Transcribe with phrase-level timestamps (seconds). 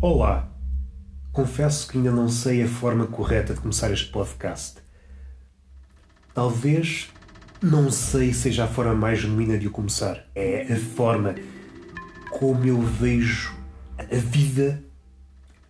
[0.00, 0.48] Olá!
[1.32, 4.78] Confesso que ainda não sei a forma correta de começar este podcast.
[6.32, 7.08] Talvez
[7.60, 10.24] não sei seja a forma mais genuína de o começar.
[10.36, 11.34] É a forma
[12.30, 13.52] como eu vejo
[13.98, 14.84] a vida.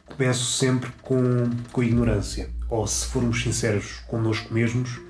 [0.05, 2.51] Começo sempre com, com a ignorância.
[2.69, 5.01] Ou, se formos sinceros connosco mesmos,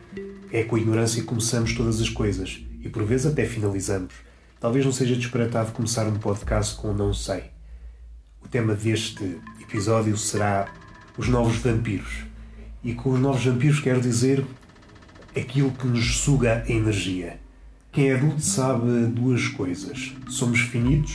[0.52, 2.64] é com a ignorância que começamos todas as coisas.
[2.80, 4.14] E por vezes até finalizamos.
[4.60, 7.57] Talvez não seja disparatado começar um podcast com não sei.
[8.48, 10.72] O tema deste episódio será
[11.18, 12.24] os novos vampiros.
[12.82, 14.42] E com os novos vampiros quero dizer
[15.36, 17.38] aquilo que nos suga a energia.
[17.92, 20.14] Quem é adulto sabe duas coisas.
[20.30, 21.14] Somos finitos,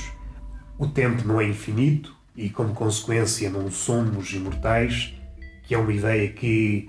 [0.78, 5.16] o tempo não é infinito e, como consequência, não somos imortais,
[5.64, 6.88] que é uma ideia que,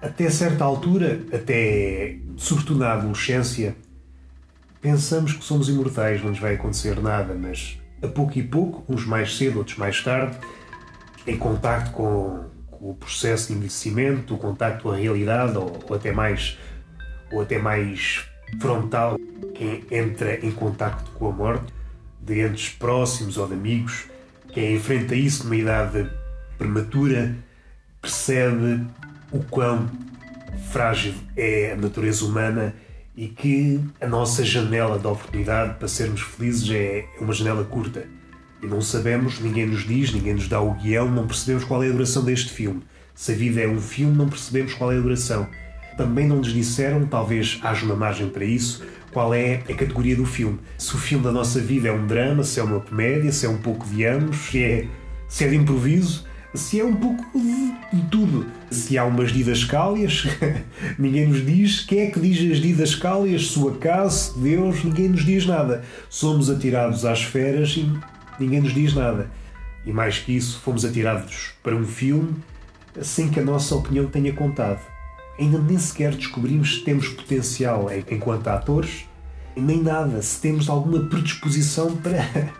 [0.00, 3.74] até certa altura, até sobretudo na adolescência,
[4.80, 9.04] pensamos que somos imortais, não nos vai acontecer nada, mas a pouco e pouco, uns
[9.06, 10.36] mais cedo, outros mais tarde,
[11.26, 15.96] em contacto com, com o processo de envelhecimento, o contacto com a realidade, ou, ou,
[15.96, 16.58] até mais
[17.32, 18.24] ou até mais
[18.60, 19.18] frontal,
[19.54, 21.72] quem entra em contacto com a morte,
[22.20, 24.06] de entes próximos ou de amigos,
[24.52, 26.08] quem enfrenta isso numa idade
[26.56, 27.34] prematura,
[28.00, 28.86] percebe
[29.32, 29.90] o quão
[30.70, 32.74] frágil é a natureza humana
[33.16, 38.06] e que a nossa janela de oportunidade para sermos felizes é uma janela curta.
[38.62, 41.88] E não sabemos, ninguém nos diz, ninguém nos dá o guião, não percebemos qual é
[41.88, 42.82] a duração deste filme.
[43.14, 45.46] Se a vida é um filme, não percebemos qual é a duração.
[45.96, 50.26] Também não nos disseram, talvez haja uma margem para isso, qual é a categoria do
[50.26, 50.58] filme.
[50.76, 53.48] Se o filme da nossa vida é um drama, se é uma comédia, se é
[53.48, 54.88] um pouco de ambos, se é,
[55.28, 58.46] se é de improviso, se é um pouco de tudo.
[58.70, 60.26] Se há umas didascálias,
[60.98, 61.80] ninguém nos diz.
[61.80, 63.50] Quem é que diz as didascálias?
[63.50, 65.84] Se o acaso, Deus, ninguém nos diz nada.
[66.08, 67.90] Somos atirados às feras e
[68.38, 69.30] ninguém nos diz nada.
[69.86, 72.34] E mais que isso, fomos atirados para um filme
[73.02, 74.80] sem que a nossa opinião tenha contado.
[75.38, 79.06] Ainda nem sequer descobrimos se temos potencial enquanto atores,
[79.56, 82.52] nem nada, se temos alguma predisposição para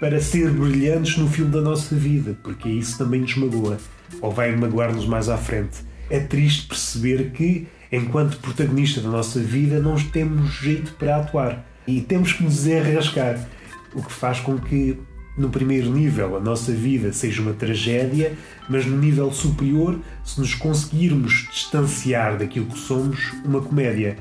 [0.00, 3.78] para ser brilhantes no filme da nossa vida, porque isso também nos magoa,
[4.20, 5.78] ou vai magoar-nos mais à frente.
[6.10, 12.00] É triste perceber que, enquanto protagonista da nossa vida, não temos jeito para atuar e
[12.00, 13.46] temos que nos enrascar,
[13.94, 14.98] o que faz com que,
[15.36, 18.36] no primeiro nível, a nossa vida seja uma tragédia,
[18.68, 24.16] mas no nível superior, se nos conseguirmos distanciar daquilo que somos, uma comédia.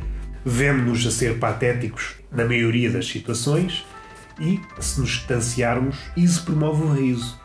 [0.45, 3.85] Vemo-nos a ser patéticos na maioria das situações
[4.39, 7.39] e, se nos distanciarmos, isso promove o riso.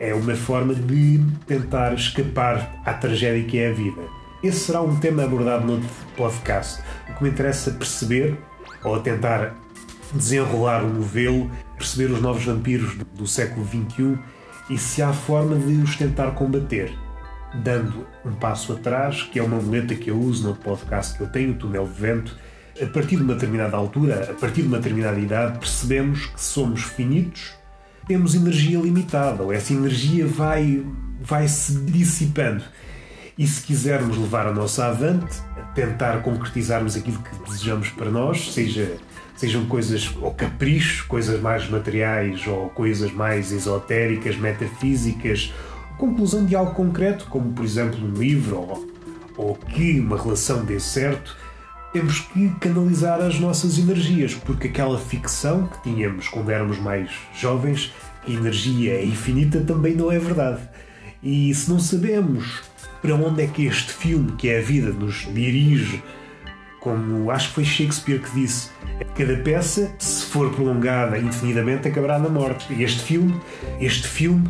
[0.00, 4.02] É uma forma de tentar escapar à tragédia que é a vida.
[4.42, 5.82] Esse será um tema abordado no
[6.16, 6.80] podcast.
[7.08, 8.38] O que me interessa perceber,
[8.84, 9.56] ou tentar
[10.14, 14.18] desenrolar o novelo, perceber os novos vampiros do século XXI
[14.70, 16.92] e se há forma de os tentar combater.
[17.64, 21.28] Dando um passo atrás, que é uma muleta que eu uso no podcast que eu
[21.28, 22.38] tenho, o Túnel de Vento,
[22.80, 26.82] a partir de uma determinada altura, a partir de uma determinada idade, percebemos que somos
[26.82, 27.57] finitos,
[28.08, 30.82] temos energia limitada, ou essa energia vai,
[31.20, 32.64] vai se dissipando.
[33.36, 35.40] E se quisermos levar a nossa avante,
[35.74, 38.96] tentar concretizarmos aquilo que desejamos para nós, seja,
[39.36, 45.52] sejam coisas ou caprichos, coisas mais materiais ou coisas mais esotéricas, metafísicas,
[45.98, 48.88] conclusão de algo concreto, como por exemplo um livro ou,
[49.36, 51.36] ou que uma relação dê certo,
[51.92, 57.92] temos que canalizar as nossas energias, porque aquela ficção que tínhamos quando éramos mais jovens,
[58.26, 60.60] a energia é infinita, também não é verdade.
[61.22, 62.62] E se não sabemos
[63.00, 66.02] para onde é que este filme, que é a vida, nos dirige,
[66.80, 68.70] como acho que foi Shakespeare que disse,
[69.16, 72.72] cada peça, se for prolongada indefinidamente, acabará na morte.
[72.72, 73.40] E este filme,
[73.80, 74.48] este filme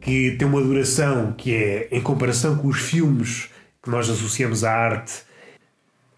[0.00, 3.50] que tem uma duração que é, em comparação com os filmes
[3.82, 5.27] que nós associamos à arte,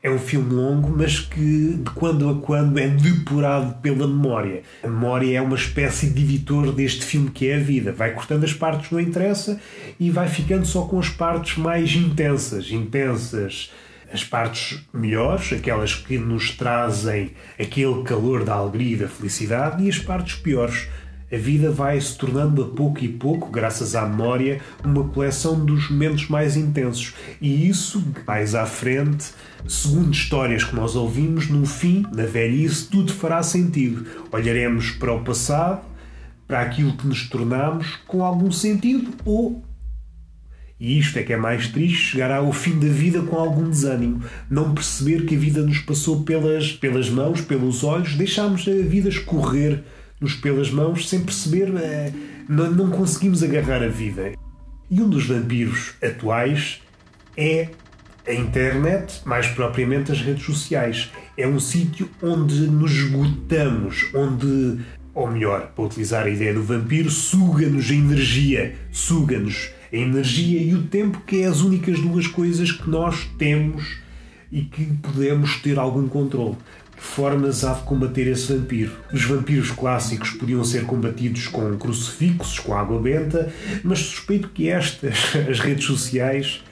[0.02, 4.62] é um filme longo, mas que de quando a quando é depurado pela memória.
[4.82, 7.92] A memória é uma espécie de editor deste filme que é a vida.
[7.92, 9.60] Vai cortando as partes que não interessa
[9.98, 12.70] e vai ficando só com as partes mais intensas.
[12.70, 13.70] Intensas
[14.12, 19.88] as partes melhores, aquelas que nos trazem aquele calor da alegria e da felicidade, e
[19.88, 20.88] as partes piores,
[21.32, 25.88] a vida vai se tornando a pouco e pouco, graças à memória, uma coleção dos
[25.88, 27.14] momentos mais intensos.
[27.40, 29.26] E isso, mais à frente,
[29.68, 34.04] segundo histórias que nós ouvimos, no fim, na velhice, tudo fará sentido.
[34.32, 35.82] Olharemos para o passado,
[36.48, 39.64] para aquilo que nos tornamos, com algum sentido ou
[40.80, 44.24] e isto é que é mais triste, chegar ao fim da vida com algum desânimo.
[44.48, 49.10] Não perceber que a vida nos passou pelas, pelas mãos, pelos olhos, deixámos a vida
[49.10, 49.84] escorrer
[50.20, 52.12] nos pelas mãos sem perceber, eh,
[52.48, 54.32] não, não conseguimos agarrar a vida.
[54.90, 56.82] E um dos vampiros atuais
[57.36, 57.68] é
[58.26, 61.10] a internet, mais propriamente as redes sociais.
[61.36, 64.80] É um sítio onde nos esgotamos, onde,
[65.14, 70.74] ou melhor, para utilizar a ideia do vampiro, suga-nos a energia, suga-nos a energia e
[70.74, 74.00] o tempo, que é as únicas duas coisas que nós temos
[74.52, 76.56] e que podemos ter algum controle.
[77.00, 78.92] Formas há de combater esse vampiro?
[79.10, 83.50] Os vampiros clássicos podiam ser combatidos com crucifixos, com água benta,
[83.82, 86.62] mas suspeito que estas, as redes sociais,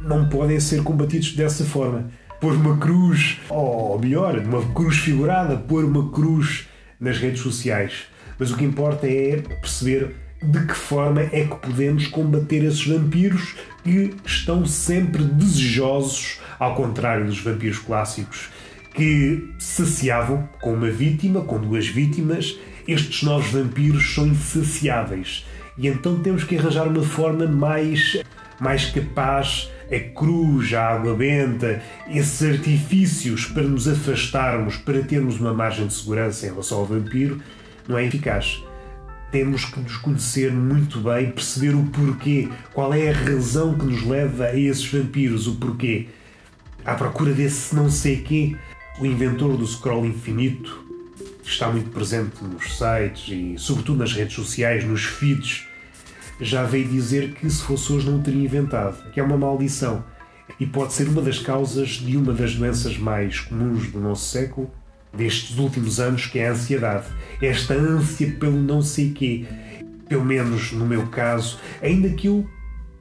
[0.00, 2.08] não podem ser combatidos dessa forma.
[2.40, 8.04] Pôr uma cruz, ou melhor, uma cruz figurada, pôr uma cruz nas redes sociais.
[8.38, 13.56] Mas o que importa é perceber de que forma é que podemos combater esses vampiros
[13.82, 18.48] que estão sempre desejosos, ao contrário dos vampiros clássicos,
[18.96, 22.58] que saciavam com uma vítima, com duas vítimas.
[22.88, 25.44] Estes novos vampiros são insaciáveis.
[25.76, 28.18] E então temos que arranjar uma forma mais,
[28.58, 35.52] mais capaz a cruz, a água benta, esses artifícios para nos afastarmos, para termos uma
[35.52, 37.40] margem de segurança em relação ao vampiro,
[37.86, 38.64] não é eficaz.
[39.30, 44.02] Temos que nos conhecer muito bem, perceber o porquê, qual é a razão que nos
[44.04, 46.08] leva a esses vampiros, o porquê.
[46.84, 48.56] À procura desse não sei quê,
[48.98, 50.84] o inventor do scroll infinito,
[51.42, 55.66] que está muito presente nos sites e, sobretudo, nas redes sociais, nos feeds
[56.40, 60.04] já veio dizer que se fosse hoje não o teria inventado, que é uma maldição
[60.58, 64.70] e pode ser uma das causas de uma das doenças mais comuns do nosso século,
[65.12, 67.06] destes últimos anos, que é a ansiedade.
[67.42, 69.44] Esta ânsia pelo não sei quê.
[70.08, 72.48] Pelo menos no meu caso, ainda que eu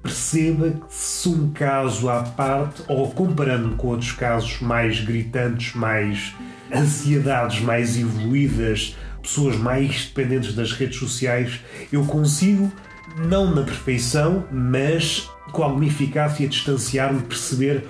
[0.06, 6.36] perceba que se um caso à parte, ou comparando com outros casos mais gritantes, mais
[6.74, 11.60] ansiedades mais evoluídas, pessoas mais dependentes das redes sociais,
[11.92, 12.72] eu consigo
[13.18, 17.88] não na perfeição, mas com alguma eficácia, distanciar-me, perceber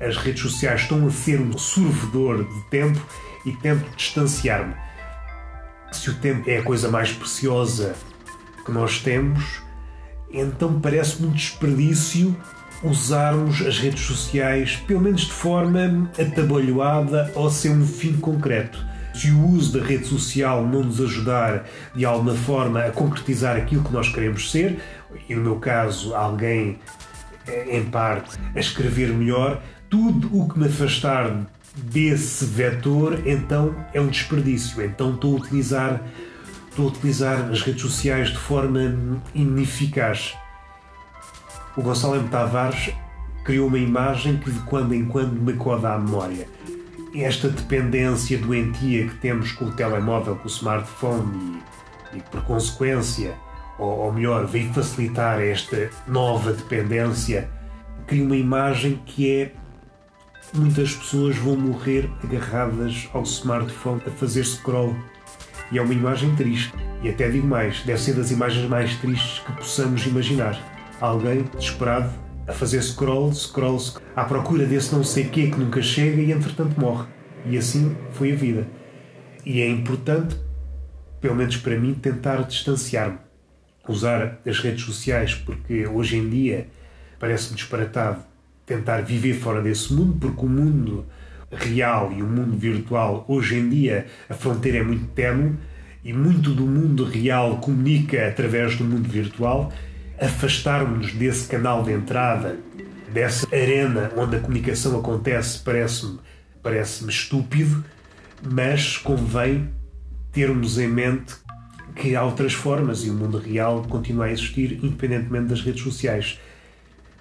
[0.00, 3.00] as redes sociais estão a ser um sorvedor de tempo
[3.46, 4.74] e tento distanciar-me.
[5.92, 7.94] Se o tempo é a coisa mais preciosa
[8.64, 9.63] que nós temos,
[10.38, 12.36] então parece-me um desperdício
[12.82, 19.30] usarmos as redes sociais, pelo menos de forma atabalhoada ou sem um fim concreto se
[19.30, 23.92] o uso da rede social não nos ajudar de alguma forma a concretizar aquilo que
[23.92, 24.80] nós queremos ser,
[25.28, 26.78] e no meu caso, alguém
[27.46, 31.46] eh, em parte a escrever melhor, tudo o que me afastar
[31.76, 34.82] desse vetor, então é um desperdício.
[34.82, 36.02] Então estou a utilizar,
[36.74, 40.34] estou a utilizar as redes sociais de forma ineficaz.
[41.76, 42.28] O Gonçalo M.
[42.28, 42.92] Tavares
[43.44, 46.48] criou uma imagem que de quando em quando me coda à memória
[47.22, 51.62] esta dependência doentia que temos com o telemóvel, com o smartphone
[52.12, 53.34] e, e por consequência,
[53.78, 57.48] ou, ou, melhor, veio facilitar esta nova dependência,
[58.06, 59.52] cria uma imagem que é
[60.52, 64.96] muitas pessoas vão morrer agarradas ao smartphone a fazer scroll.
[65.70, 66.72] E é uma imagem triste.
[67.02, 70.58] E até digo mais, deve ser das imagens mais tristes que possamos imaginar.
[71.00, 72.10] Alguém desesperado
[72.46, 73.78] a fazer scroll, scroll,
[74.14, 77.06] à procura desse não sei quê que nunca chega e entretanto morre.
[77.46, 78.66] E assim foi a vida.
[79.44, 80.36] E é importante,
[81.20, 83.18] pelo menos para mim, tentar distanciar-me.
[83.86, 86.68] Usar as redes sociais, porque hoje em dia
[87.18, 88.22] parece-me disparatado
[88.64, 91.04] tentar viver fora desse mundo, porque o mundo
[91.54, 95.54] real e o mundo virtual, hoje em dia, a fronteira é muito ténue
[96.04, 99.72] e muito do mundo real comunica através do mundo virtual
[100.18, 102.58] afastarmos-nos desse canal de entrada,
[103.12, 106.18] dessa arena onde a comunicação acontece, parece-me
[106.62, 107.84] parece estúpido,
[108.42, 109.68] mas convém
[110.32, 111.34] termos em mente
[111.94, 116.40] que há outras formas e o mundo real continua a existir independentemente das redes sociais.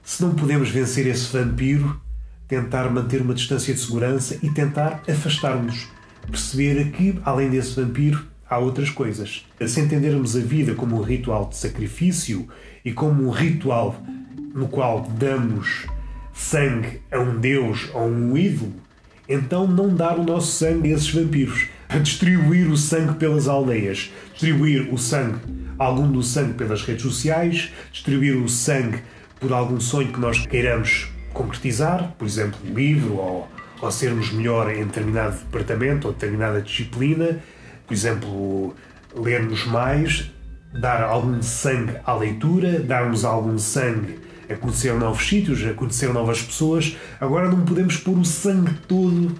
[0.01, 2.01] Se não podemos vencer esse vampiro,
[2.47, 5.87] tentar manter uma distância de segurança e tentar afastar-nos.
[6.29, 9.45] Perceber que, além desse vampiro, há outras coisas.
[9.65, 12.47] Se entendermos a vida como um ritual de sacrifício
[12.83, 13.95] e como um ritual
[14.53, 15.87] no qual damos
[16.33, 18.73] sangue a um deus ou a um ídolo,
[19.27, 21.67] então não dar o nosso sangue a esses vampiros.
[22.01, 25.37] Distribuir o sangue pelas aldeias, distribuir o sangue,
[25.77, 28.99] algum do sangue pelas redes sociais, distribuir o sangue
[29.39, 33.49] por algum sonho que nós queiramos concretizar, por exemplo, um livro ou,
[33.81, 37.39] ou sermos melhor em determinado departamento ou determinada disciplina,
[37.85, 38.75] por exemplo,
[39.15, 40.31] lermos mais,
[40.79, 46.41] dar algum sangue à leitura, darmos algum sangue a conhecer novos sítios, a conhecer novas
[46.41, 46.97] pessoas.
[47.19, 49.35] Agora não podemos pôr o sangue todo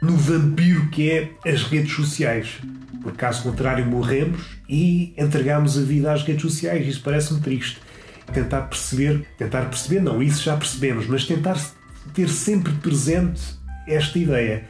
[0.00, 2.58] no vampiro que é as redes sociais.
[3.02, 6.86] Por caso contrário, morremos e entregamos a vida às redes sociais.
[6.86, 7.80] Isso parece-me triste.
[8.32, 11.58] Tentar perceber, tentar perceber, não, isso já percebemos, mas tentar
[12.14, 13.40] ter sempre presente
[13.86, 14.68] esta ideia.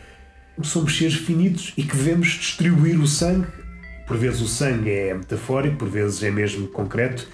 [0.62, 3.46] Somos seres finitos e que devemos distribuir o sangue,
[4.06, 7.28] por vezes o sangue é metafórico, por vezes é mesmo concreto,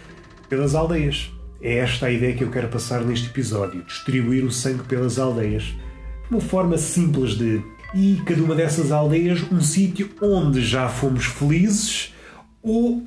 [0.48, 1.30] pelas aldeias.
[1.62, 5.74] É esta a ideia que eu quero passar neste episódio: distribuir o sangue pelas aldeias.
[6.30, 7.62] Uma forma simples de.
[7.94, 12.12] E cada uma dessas aldeias, um sítio onde já fomos felizes
[12.60, 13.06] ou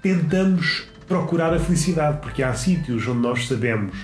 [0.00, 3.96] tentamos procurar a felicidade, porque há sítios onde nós sabemos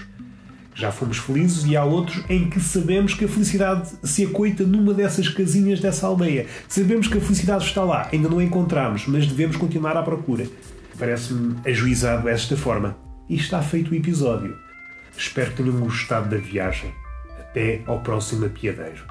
[0.75, 4.65] que já fomos felizes e há outros em que sabemos que a felicidade se acoita
[4.65, 6.47] numa dessas casinhas dessa aldeia.
[6.67, 10.47] Sabemos que a felicidade está lá, ainda não a encontramos, mas devemos continuar à procura.
[10.99, 12.97] Parece-me ajuizado desta forma.
[13.29, 14.57] E está feito o episódio.
[15.17, 16.93] Espero que tenham gostado da viagem.
[17.39, 19.05] Até ao próximo apiadeiro.